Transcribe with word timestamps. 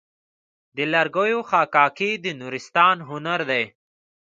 د 0.75 0.77
لرګیو 0.93 1.39
حکاکي 1.49 2.11
د 2.23 2.25
نورستان 2.41 2.97
هنر 3.09 3.39
دی. 3.51 3.63